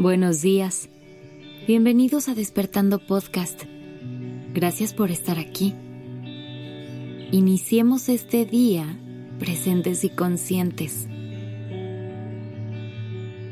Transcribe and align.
Buenos 0.00 0.40
días. 0.40 0.88
Bienvenidos 1.66 2.30
a 2.30 2.34
Despertando 2.34 3.00
Podcast. 3.00 3.64
Gracias 4.54 4.94
por 4.94 5.10
estar 5.10 5.38
aquí. 5.38 5.74
Iniciemos 7.32 8.08
este 8.08 8.46
día 8.46 8.98
presentes 9.38 10.02
y 10.04 10.08
conscientes. 10.08 11.06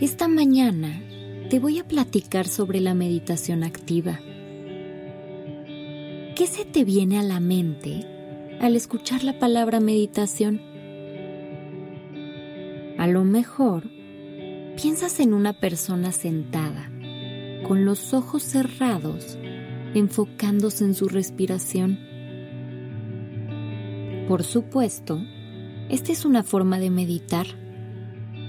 Esta 0.00 0.28
mañana 0.28 1.02
te 1.50 1.58
voy 1.58 1.80
a 1.80 1.88
platicar 1.88 2.46
sobre 2.46 2.78
la 2.78 2.94
meditación 2.94 3.64
activa. 3.64 4.20
¿Qué 6.36 6.46
se 6.48 6.64
te 6.64 6.84
viene 6.84 7.18
a 7.18 7.24
la 7.24 7.40
mente 7.40 8.06
al 8.60 8.76
escuchar 8.76 9.24
la 9.24 9.36
palabra 9.40 9.80
meditación? 9.80 10.60
A 12.98 13.08
lo 13.08 13.24
mejor 13.24 13.95
piensas 14.76 15.20
en 15.20 15.32
una 15.32 15.54
persona 15.54 16.12
sentada, 16.12 16.90
con 17.66 17.86
los 17.86 18.12
ojos 18.12 18.42
cerrados, 18.42 19.38
enfocándose 19.94 20.84
en 20.84 20.94
su 20.94 21.08
respiración. 21.08 21.98
Por 24.28 24.44
supuesto, 24.44 25.18
esta 25.88 26.12
es 26.12 26.26
una 26.26 26.42
forma 26.42 26.78
de 26.78 26.90
meditar 26.90 27.46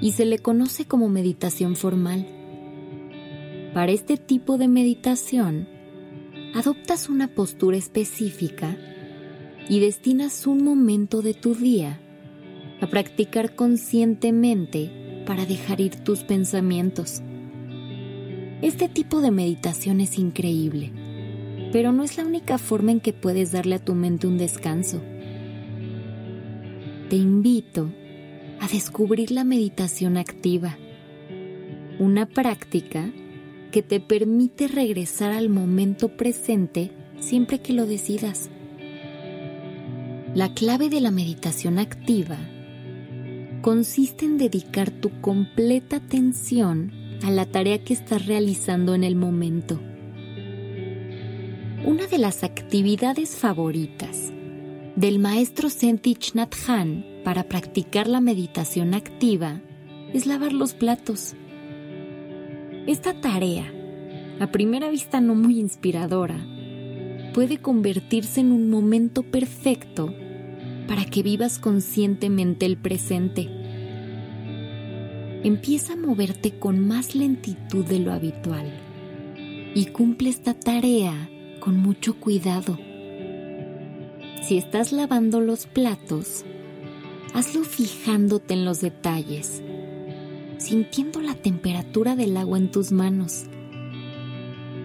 y 0.01 0.11
se 0.11 0.25
le 0.25 0.39
conoce 0.39 0.83
como 0.85 1.07
meditación 1.07 1.77
formal. 1.77 2.27
Para 3.73 3.93
este 3.93 4.17
tipo 4.17 4.57
de 4.57 4.67
meditación, 4.67 5.69
adoptas 6.53 7.07
una 7.07 7.29
postura 7.29 7.77
específica 7.77 8.75
y 9.69 9.79
destinas 9.79 10.45
un 10.45 10.61
momento 10.61 11.21
de 11.21 11.33
tu 11.33 11.55
día 11.55 12.01
a 12.81 12.87
practicar 12.87 13.55
conscientemente 13.55 15.06
para 15.27 15.45
dejar 15.45 15.81
ir 15.81 15.97
tus 15.97 16.23
pensamientos. 16.23 17.21
Este 18.61 18.87
tipo 18.87 19.19
de 19.21 19.29
meditación 19.29 19.99
es 19.99 20.17
increíble, 20.17 20.91
pero 21.73 21.91
no 21.91 22.03
es 22.03 22.17
la 22.17 22.25
única 22.25 22.57
forma 22.57 22.91
en 22.91 23.01
que 23.01 23.11
puedes 23.11 23.51
darle 23.51 23.75
a 23.75 23.83
tu 23.83 23.93
mente 23.93 24.25
un 24.25 24.37
descanso. 24.37 25.01
Te 27.09 27.17
invito 27.17 27.91
a 28.61 28.67
descubrir 28.69 29.31
la 29.31 29.43
meditación 29.43 30.17
activa, 30.17 30.77
una 31.99 32.25
práctica 32.25 33.11
que 33.71 33.83
te 33.83 33.99
permite 33.99 34.69
regresar 34.69 35.33
al 35.33 35.49
momento 35.49 36.15
presente 36.15 36.91
siempre 37.19 37.59
que 37.59 37.73
lo 37.73 37.85
decidas. 37.85 38.49
La 40.33 40.53
clave 40.53 40.89
de 40.89 41.01
la 41.01 41.11
meditación 41.11 41.79
activa 41.79 42.37
consiste 43.67 44.23
en 44.23 44.37
dedicar 44.37 44.91
tu 44.91 45.19
completa 45.19 45.97
atención 45.97 46.93
a 47.21 47.31
la 47.31 47.45
tarea 47.45 47.83
que 47.83 47.93
estás 47.93 48.25
realizando 48.25 48.95
en 48.95 49.03
el 49.03 49.17
momento. 49.17 49.77
Una 51.85 52.07
de 52.07 52.17
las 52.17 52.45
actividades 52.45 53.35
favoritas 53.35 54.31
del 54.95 55.19
maestro 55.19 55.69
Sentich 55.69 56.33
Nhat 56.33 56.55
para 57.25 57.43
practicar 57.49 58.07
la 58.07 58.21
meditación 58.21 58.93
activa 58.93 59.59
es 60.13 60.27
lavar 60.27 60.53
los 60.53 60.73
platos. 60.73 61.35
Esta 62.87 63.19
tarea, 63.19 63.69
a 64.39 64.47
primera 64.47 64.89
vista 64.89 65.19
no 65.19 65.35
muy 65.35 65.59
inspiradora, 65.59 66.39
puede 67.33 67.57
convertirse 67.57 68.39
en 68.39 68.53
un 68.53 68.69
momento 68.69 69.23
perfecto 69.23 70.15
para 70.87 71.03
que 71.03 71.21
vivas 71.21 71.59
conscientemente 71.59 72.65
el 72.65 72.77
presente. 72.77 73.56
Empieza 75.43 75.93
a 75.93 75.97
moverte 75.97 76.57
con 76.57 76.79
más 76.79 77.13
lentitud 77.15 77.85
de 77.85 77.99
lo 77.99 78.11
habitual 78.11 78.71
y 79.75 79.85
cumple 79.87 80.29
esta 80.29 80.53
tarea 80.53 81.29
con 81.59 81.77
mucho 81.77 82.19
cuidado. 82.19 82.77
Si 84.41 84.57
estás 84.57 84.91
lavando 84.91 85.39
los 85.39 85.67
platos, 85.67 86.43
hazlo 87.33 87.63
fijándote 87.63 88.55
en 88.55 88.65
los 88.65 88.81
detalles, 88.81 89.61
sintiendo 90.57 91.21
la 91.21 91.35
temperatura 91.35 92.15
del 92.15 92.35
agua 92.35 92.57
en 92.57 92.71
tus 92.71 92.91
manos. 92.91 93.45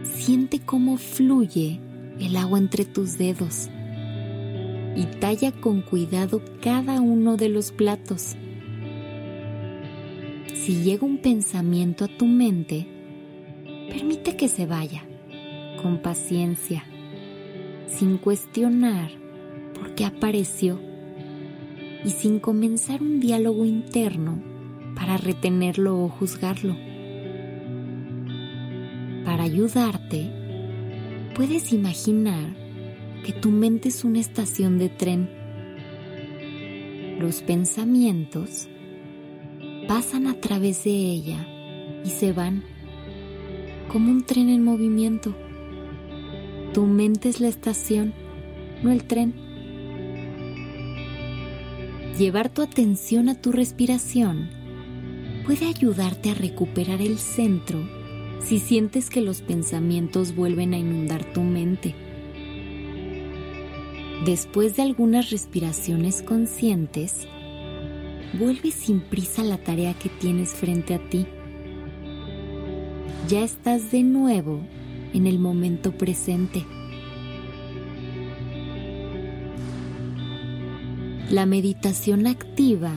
Siente 0.03 0.61
cómo 0.61 0.99
fluye 0.99 1.81
el 2.21 2.37
agua 2.37 2.59
entre 2.59 2.85
tus 2.85 3.17
dedos 3.17 3.69
y 4.95 5.07
talla 5.19 5.53
con 5.53 5.81
cuidado 5.81 6.43
cada 6.61 7.01
uno 7.01 7.37
de 7.37 7.49
los 7.49 7.73
platos. 7.73 8.37
Si 10.65 10.85
llega 10.85 11.05
un 11.05 11.19
pensamiento 11.19 12.05
a 12.05 12.09
tu 12.09 12.25
mente, 12.25 12.87
permite 13.91 14.37
que 14.37 14.47
se 14.47 14.65
vaya, 14.65 15.03
con 15.83 15.99
paciencia, 15.99 16.85
sin 17.89 18.17
cuestionar 18.17 19.11
por 19.75 19.97
qué 19.97 20.05
apareció 20.05 20.79
y 22.05 22.11
sin 22.11 22.39
comenzar 22.39 23.03
un 23.03 23.19
diálogo 23.19 23.65
interno 23.65 24.41
para 24.95 25.17
retenerlo 25.17 26.01
o 26.01 26.09
juzgarlo. 26.09 26.77
Para 29.25 29.43
ayudarte, 29.43 30.31
puedes 31.35 31.73
imaginar 31.73 32.55
que 33.27 33.33
tu 33.33 33.51
mente 33.51 33.89
es 33.89 34.05
una 34.05 34.21
estación 34.21 34.79
de 34.79 34.91
tren. 34.91 35.29
Los 37.19 37.43
pensamientos 37.43 38.69
pasan 39.95 40.27
a 40.27 40.41
través 40.41 40.85
de 40.85 40.91
ella 40.91 41.47
y 42.03 42.09
se 42.09 42.33
van 42.33 42.65
como 43.93 44.11
un 44.11 44.25
tren 44.25 44.49
en 44.49 44.65
movimiento. 44.65 45.37
Tu 46.73 46.87
mente 46.87 47.29
es 47.29 47.41
la 47.41 47.49
estación, 47.49 48.15
no 48.83 48.91
el 48.91 49.05
tren. 49.05 49.35
Llevar 52.19 52.49
tu 52.49 52.63
atención 52.63 53.29
a 53.29 53.35
tu 53.35 53.53
respiración 53.53 54.49
puede 55.45 55.67
ayudarte 55.67 56.31
a 56.31 56.35
recuperar 56.37 57.03
el 57.03 57.19
centro 57.19 57.87
si 58.41 58.61
sientes 58.61 59.11
que 59.11 59.21
los 59.21 59.43
pensamientos 59.43 60.35
vuelven 60.35 60.73
a 60.73 60.79
inundar 60.79 61.35
tu 61.35 61.43
mente. 61.43 61.95
Después 64.25 64.75
de 64.75 64.85
algunas 64.85 65.29
respiraciones 65.29 66.23
conscientes, 66.23 67.29
vuelve 68.33 68.71
sin 68.71 69.01
prisa 69.01 69.43
a 69.43 69.45
la 69.45 69.59
tarea 69.59 69.95
que 69.95 70.09
tienes 70.09 70.51
frente 70.51 70.95
a 70.95 70.99
ti. 71.09 71.27
Ya 73.29 73.43
estás 73.43 73.91
de 73.91 74.03
nuevo 74.03 74.61
en 75.13 75.27
el 75.27 75.39
momento 75.39 75.93
presente. 75.93 76.65
La 81.31 81.47
meditación 81.47 82.27
activa 82.27 82.93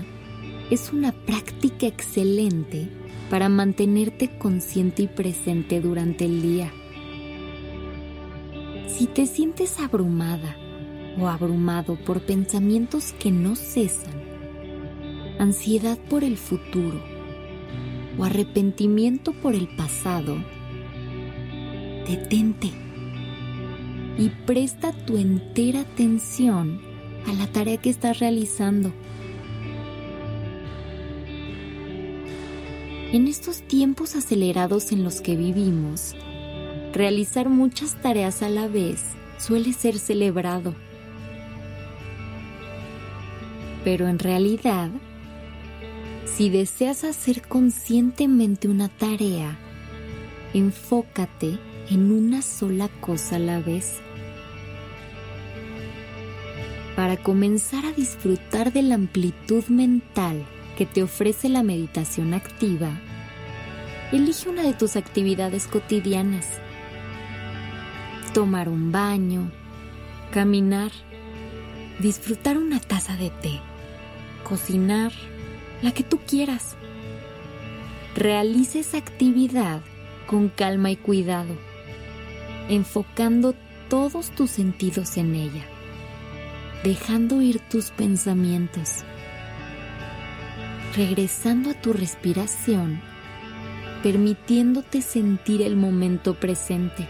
es 0.70 0.92
una 0.92 1.12
práctica 1.12 1.88
excelente 1.88 2.90
para 3.30 3.50
mantenerte 3.50 4.38
consciente 4.38 5.04
y 5.04 5.08
presente 5.08 5.80
durante 5.80 6.26
el 6.26 6.42
día. 6.42 6.72
Si 8.88 9.08
te 9.08 9.26
sientes 9.26 9.80
abrumada, 9.80 10.58
o 11.20 11.28
abrumado 11.28 11.96
por 11.96 12.22
pensamientos 12.22 13.14
que 13.14 13.32
no 13.32 13.56
cesan, 13.56 14.25
ansiedad 15.40 15.98
por 16.10 16.24
el 16.24 16.38
futuro 16.38 17.02
o 18.18 18.24
arrepentimiento 18.24 19.34
por 19.34 19.54
el 19.56 19.68
pasado, 19.76 20.38
detente 22.08 22.72
y 24.18 24.30
presta 24.46 24.94
tu 24.94 25.18
entera 25.18 25.82
atención 25.82 26.80
a 27.28 27.34
la 27.34 27.48
tarea 27.48 27.78
que 27.78 27.90
estás 27.90 28.20
realizando. 28.20 28.94
En 33.12 33.28
estos 33.28 33.62
tiempos 33.62 34.16
acelerados 34.16 34.92
en 34.92 35.04
los 35.04 35.22
que 35.22 35.36
vivimos, 35.36 36.16
realizar 36.94 37.50
muchas 37.50 38.02
tareas 38.02 38.42
a 38.42 38.50
la 38.50 38.68
vez 38.68 39.02
suele 39.38 39.74
ser 39.74 39.98
celebrado 39.98 40.76
pero 43.86 44.08
en 44.08 44.18
realidad, 44.18 44.90
si 46.36 46.50
deseas 46.50 47.04
hacer 47.04 47.42
conscientemente 47.48 48.68
una 48.68 48.90
tarea, 48.90 49.58
enfócate 50.54 51.58
en 51.90 52.12
una 52.12 52.42
sola 52.42 52.90
cosa 53.00 53.38
a 53.38 53.40
la 53.40 53.60
vez. 53.60 54.00
Para 56.96 57.18
comenzar 57.18 57.86
a 57.86 57.92
disfrutar 57.92 58.74
de 58.74 58.82
la 58.82 58.96
amplitud 58.96 59.64
mental 59.68 60.46
que 60.78 60.86
te 60.86 61.04
ofrece 61.04 61.48
la 61.48 61.64
meditación 61.64 62.34
activa, 62.34 62.92
elige 64.12 64.50
una 64.50 64.64
de 64.64 64.74
tus 64.74 64.98
actividades 64.98 65.68
cotidianas. 65.68 66.48
Tomar 68.34 68.68
un 68.68 68.92
baño, 68.92 69.52
caminar, 70.32 70.92
disfrutar 72.00 72.58
una 72.58 72.80
taza 72.82 73.16
de 73.16 73.30
té 73.30 73.62
cocinar, 74.46 75.12
la 75.86 75.92
que 75.92 76.02
tú 76.02 76.20
quieras. 76.28 76.76
Realice 78.16 78.80
esa 78.80 78.98
actividad 78.98 79.82
con 80.26 80.50
calma 80.50 80.90
y 80.90 80.96
cuidado, 80.96 81.56
enfocando 82.70 83.54
todos 83.88 84.32
tus 84.32 84.50
sentidos 84.50 85.16
en 85.18 85.36
ella, 85.36 85.64
dejando 86.84 87.40
ir 87.44 87.60
tus 87.60 87.92
pensamientos, 87.92 89.04
regresando 90.96 91.70
a 91.70 91.76
tu 91.76 91.94
respiración, 91.94 93.00
permitiéndote 94.02 95.04
sentir 95.04 95.62
el 95.62 95.76
momento 95.76 96.34
presente. 96.34 97.08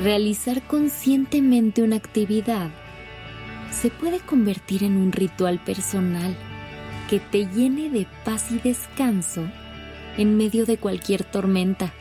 Realizar 0.00 0.62
conscientemente 0.68 1.82
una 1.82 1.96
actividad 1.96 2.70
se 3.84 3.90
puede 3.90 4.18
convertir 4.20 4.82
en 4.82 4.96
un 4.96 5.12
ritual 5.12 5.62
personal 5.62 6.34
que 7.10 7.20
te 7.20 7.44
llene 7.44 7.90
de 7.90 8.06
paz 8.24 8.50
y 8.50 8.58
descanso 8.58 9.42
en 10.16 10.38
medio 10.38 10.64
de 10.64 10.78
cualquier 10.78 11.22
tormenta. 11.22 11.92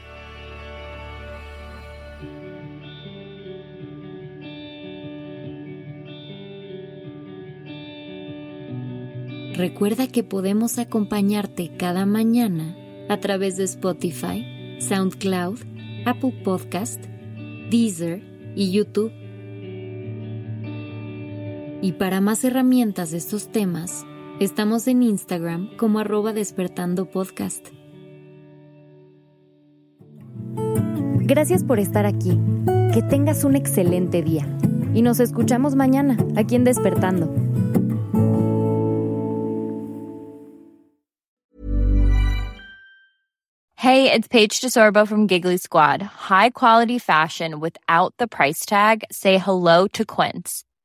Recuerda 9.57 10.07
que 10.07 10.23
podemos 10.23 10.79
acompañarte 10.79 11.75
cada 11.75 12.05
mañana 12.05 12.77
a 13.09 13.19
través 13.19 13.57
de 13.57 13.65
Spotify, 13.65 14.77
SoundCloud, 14.79 15.59
Apple 16.05 16.43
Podcast, 16.45 17.03
Deezer 17.69 18.23
y 18.55 18.71
YouTube. 18.71 19.11
Y 21.83 21.91
para 21.91 22.21
más 22.21 22.45
herramientas 22.45 23.11
de 23.11 23.17
estos 23.17 23.51
temas, 23.51 24.05
estamos 24.39 24.87
en 24.87 25.03
Instagram 25.03 25.75
como 25.75 25.99
arroba 25.99 26.31
despertando 26.31 27.11
podcast. 27.11 27.67
Gracias 31.25 31.65
por 31.65 31.79
estar 31.79 32.05
aquí. 32.05 32.39
Que 32.93 33.01
tengas 33.01 33.43
un 33.43 33.57
excelente 33.57 34.21
día. 34.21 34.47
Y 34.93 35.01
nos 35.01 35.19
escuchamos 35.19 35.75
mañana 35.75 36.15
aquí 36.37 36.55
en 36.55 36.63
Despertando. 36.63 37.29
Hey, 43.75 44.09
it's 44.09 44.29
Paige 44.29 44.61
DeSorbo 44.61 45.05
from 45.05 45.27
Giggly 45.27 45.57
Squad. 45.57 46.01
High 46.01 46.51
quality 46.51 46.97
fashion 46.97 47.59
without 47.59 48.13
the 48.19 48.27
price 48.27 48.65
tag. 48.65 49.03
Say 49.11 49.37
hello 49.37 49.89
to 49.89 50.05
Quince. 50.05 50.63